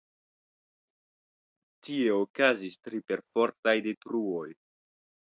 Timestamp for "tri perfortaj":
2.87-3.75